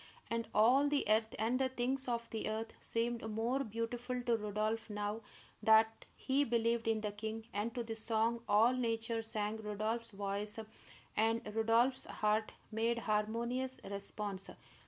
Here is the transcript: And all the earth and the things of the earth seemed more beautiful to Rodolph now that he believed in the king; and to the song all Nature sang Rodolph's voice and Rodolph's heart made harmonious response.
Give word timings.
And 0.31 0.47
all 0.51 0.87
the 0.87 1.05
earth 1.07 1.35
and 1.37 1.59
the 1.59 1.69
things 1.69 2.07
of 2.07 2.27
the 2.31 2.49
earth 2.49 2.73
seemed 2.79 3.21
more 3.29 3.63
beautiful 3.63 4.19
to 4.23 4.35
Rodolph 4.35 4.89
now 4.89 5.21
that 5.61 6.05
he 6.15 6.43
believed 6.43 6.87
in 6.87 7.01
the 7.01 7.11
king; 7.11 7.45
and 7.53 7.71
to 7.75 7.83
the 7.83 7.95
song 7.95 8.41
all 8.49 8.73
Nature 8.73 9.21
sang 9.21 9.57
Rodolph's 9.57 10.09
voice 10.09 10.57
and 11.15 11.47
Rodolph's 11.55 12.05
heart 12.05 12.51
made 12.71 12.97
harmonious 12.97 13.79
response. 13.83 14.49